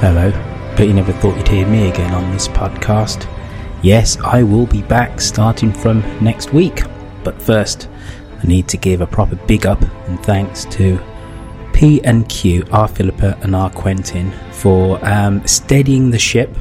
[0.00, 0.30] Hello,
[0.76, 3.26] but you never thought you'd hear me again on this podcast.
[3.82, 6.82] Yes, I will be back starting from next week.
[7.24, 7.88] But first,
[8.40, 11.00] I need to give a proper big up and thanks to
[11.72, 16.56] P and Q, R Philippa and R Quentin for um, steadying the ship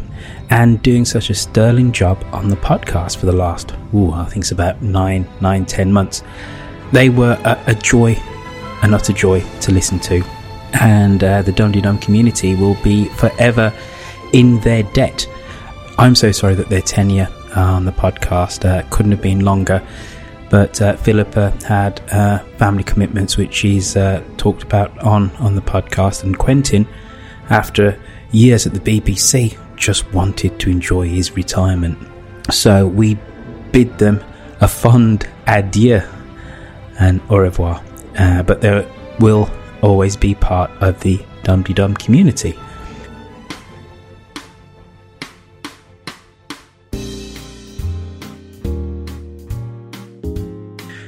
[0.49, 4.45] and doing such a sterling job on the podcast for the last, ooh, I think
[4.45, 6.23] it's about nine, nine, ten months.
[6.91, 8.13] They were a, a joy,
[8.81, 10.23] an utter joy to listen to,
[10.80, 13.73] and uh, the Dum Dum community will be forever
[14.33, 15.28] in their debt.
[15.97, 19.86] I'm so sorry that their tenure on the podcast uh, couldn't have been longer.
[20.50, 25.61] But uh, Philippa had uh, family commitments, which she's uh, talked about on, on the
[25.61, 26.23] podcast.
[26.23, 26.88] And Quentin,
[27.50, 28.00] after
[28.31, 31.98] years at the BBC, just wanted to enjoy his retirement.
[32.50, 33.17] So we
[33.72, 34.23] bid them
[34.61, 36.02] a fond adieu
[37.00, 37.83] and au revoir.
[38.17, 38.88] Uh, but they
[39.20, 39.50] will
[39.81, 42.58] always be part of the Dum Dum community.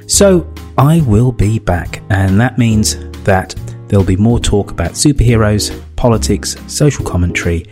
[0.07, 3.55] So I will be back, and that means that
[3.87, 7.65] there'll be more talk about superheroes, politics, social commentary,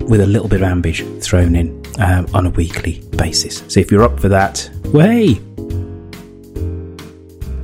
[0.00, 3.62] with a little bit of Ambridge thrown in um, on a weekly basis.
[3.68, 5.40] So if you're up for that, way.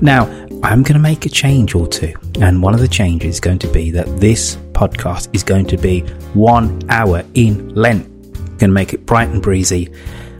[0.00, 0.25] Now,
[0.62, 3.59] I'm going to make a change or two, and one of the changes is going
[3.60, 6.00] to be that this podcast is going to be
[6.34, 8.09] one hour in length.
[8.38, 9.88] We're going to make it bright and breezy.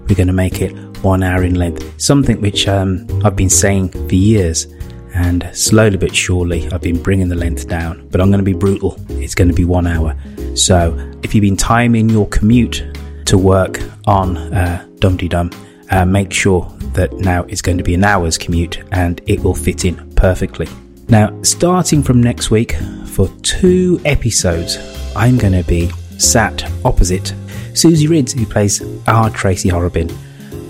[0.07, 1.99] We're going to make it one hour in length.
[1.99, 4.67] Something which um, I've been saying for years,
[5.15, 8.07] and slowly but surely I've been bringing the length down.
[8.11, 9.01] But I'm going to be brutal.
[9.09, 10.15] It's going to be one hour.
[10.55, 12.85] So if you've been timing your commute
[13.25, 15.51] to work on uh, Dum Dum,
[15.91, 19.55] uh, make sure that now it's going to be an hour's commute and it will
[19.55, 20.69] fit in perfectly.
[21.09, 22.77] Now, starting from next week,
[23.07, 24.77] for two episodes,
[25.17, 27.35] I'm going to be sat opposite
[27.73, 30.11] Susie Riddell, who plays our Tracy Horrobin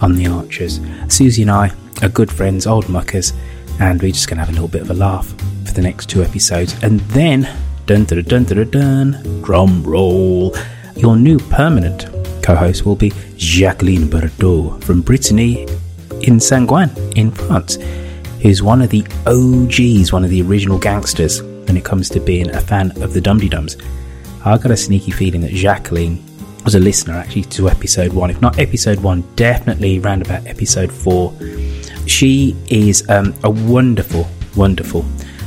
[0.01, 0.79] on The Archers.
[1.09, 3.33] Susie and I are good friends, old muckers,
[3.81, 5.29] and we're just going to have a little bit of a laugh
[5.67, 6.81] for the next two episodes.
[6.85, 7.43] And then,
[7.87, 10.57] dun dun dun dun dun, drum roll,
[10.95, 12.07] your new permanent
[12.43, 15.67] co host will be Jacqueline Berthaud from Brittany
[16.23, 17.79] in Saint Gouin in France,
[18.43, 22.51] who's one of the OGs, one of the original gangsters when it comes to being
[22.51, 23.77] a fan of the Dum Dums.
[24.45, 26.25] I've got a sneaky feeling that Jacqueline
[26.65, 28.31] was a listener actually to episode one.
[28.31, 31.35] If not episode one, definitely around about episode four.
[32.07, 34.27] She is um, a wonderful,
[34.57, 35.05] wonderful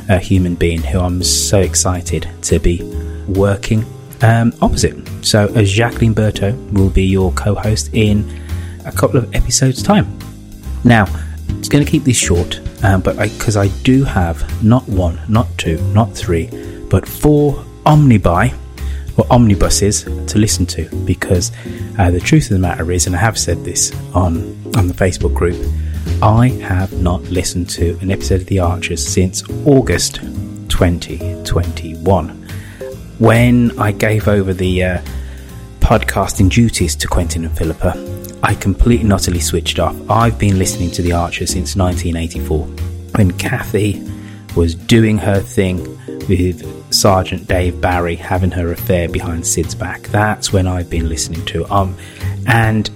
[0.10, 2.84] uh, human being who I'm so excited to be
[3.28, 3.86] working
[4.22, 4.96] um, opposite.
[5.26, 8.42] So, as Jacqueline Berthaud will be your co host in
[8.86, 10.18] a couple of episodes' time.
[10.84, 11.06] Now,
[11.50, 15.20] it's going to keep this short, um, but because I, I do have not one,
[15.28, 16.50] not two, not three,
[16.90, 17.54] but four
[17.86, 18.54] omnibuy
[19.18, 21.52] or omnibuses to listen to because
[21.98, 24.36] uh, the truth of the matter is, and I have said this on,
[24.76, 25.56] on the Facebook group,
[26.22, 30.16] I have not listened to an episode of The Archers since August
[30.70, 32.30] 2021
[33.20, 35.02] when I gave over the uh,
[35.80, 38.23] podcasting duties to Quentin and Philippa.
[38.44, 39.96] I completely and utterly switched off.
[40.12, 42.66] I've been listening to The Archers since 1984
[43.16, 44.06] when Kathy
[44.54, 45.98] was doing her thing
[46.28, 50.02] with Sergeant Dave Barry having her affair behind Sid's back.
[50.10, 51.96] That's when I've been listening to um,
[52.46, 52.90] and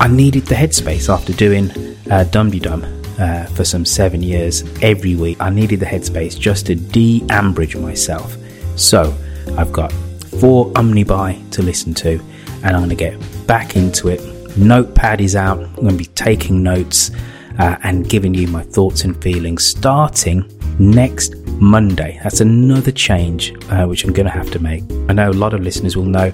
[0.00, 1.70] I needed the headspace after doing
[2.10, 2.84] uh, Dum Dum
[3.20, 5.36] uh, for some seven years every week.
[5.40, 8.36] I needed the headspace just to de-ambridge myself.
[8.74, 9.16] So
[9.56, 9.92] I've got
[10.40, 12.20] four Omnibuy to listen to,
[12.64, 15.58] and I'm going to get back into it notepad is out.
[15.58, 17.10] I'm going to be taking notes
[17.58, 22.20] uh, and giving you my thoughts and feelings starting next Monday.
[22.22, 24.84] That's another change uh, which I'm going to have to make.
[25.08, 26.32] I know a lot of listeners will know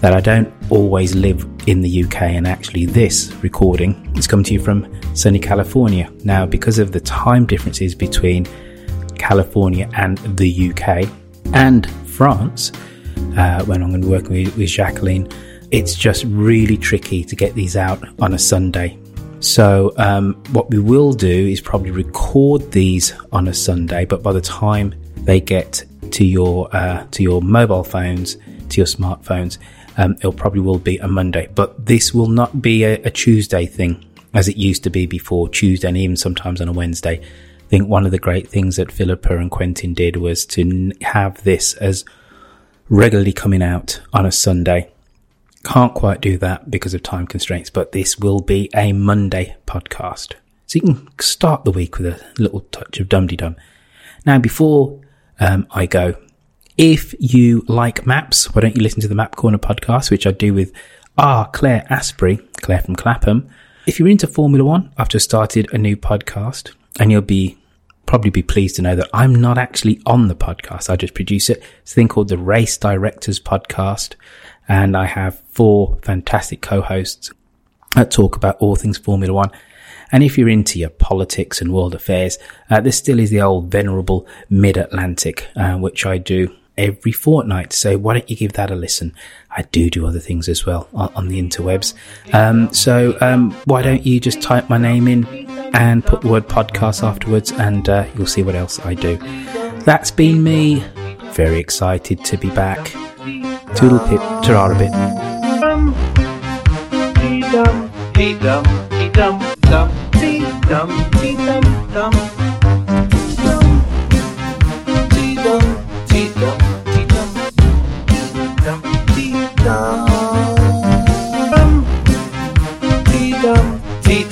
[0.00, 4.54] that I don't always live in the UK, and actually, this recording is coming to
[4.54, 6.10] you from sunny California.
[6.24, 8.46] Now, because of the time differences between
[9.16, 11.08] California and the UK
[11.54, 12.72] and France,
[13.36, 15.28] uh, when I'm going to working with, with Jacqueline,
[15.72, 18.98] it's just really tricky to get these out on a Sunday.
[19.40, 24.32] So, um, what we will do is probably record these on a Sunday, but by
[24.32, 28.36] the time they get to your uh, to your mobile phones,
[28.68, 29.58] to your smartphones,
[29.96, 33.66] um, it probably will be a Monday, but this will not be a, a, Tuesday
[33.66, 34.04] thing
[34.34, 37.18] as it used to be before Tuesday and even sometimes on a Wednesday.
[37.18, 41.42] I think one of the great things that Philippa and Quentin did was to have
[41.42, 42.04] this as
[42.88, 44.90] regularly coming out on a Sunday.
[45.64, 50.34] Can't quite do that because of time constraints, but this will be a Monday podcast.
[50.66, 53.56] So you can start the week with a little touch of dum dum.
[54.24, 55.00] Now, before
[55.38, 56.16] um, I go,
[56.76, 60.32] if you like maps, why don't you listen to the Map Corner podcast, which I
[60.32, 60.72] do with
[61.18, 63.48] Ah Claire Asprey, Claire from Clapham.
[63.86, 67.58] If you're into Formula One, I've just started a new podcast, and you'll be
[68.06, 70.90] probably be pleased to know that I'm not actually on the podcast.
[70.90, 71.62] I just produce it.
[71.82, 74.14] It's a thing called the Race Directors Podcast,
[74.68, 77.30] and I have four fantastic co-hosts
[77.94, 79.50] that talk about all things Formula One.
[80.10, 82.38] And if you're into your politics and world affairs,
[82.68, 87.72] uh, there still is the old venerable Mid Atlantic, uh, which I do every fortnight.
[87.72, 89.14] So why don't you give that a listen?
[89.50, 91.94] I do do other things as well on, on the interwebs.
[92.34, 95.26] Um, so um, why don't you just type my name in
[95.74, 99.16] and put the word podcast afterwards, and uh, you'll see what else I do.
[99.84, 100.84] That's been me.
[101.32, 102.90] Very excited to be back.
[103.74, 104.92] Toodle pip, tarara bit.
[107.22, 108.64] Hey dum, hey dum,
[109.14, 109.38] dum,
[109.70, 109.88] dum,
[110.68, 110.90] dum,
[111.94, 112.32] dum.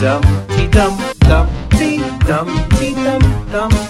[0.01, 0.23] dum,
[0.57, 0.97] dee dum,
[1.29, 1.47] dum,
[1.79, 2.49] dee dum,
[2.79, 3.23] dee dum,
[3.53, 3.90] dum.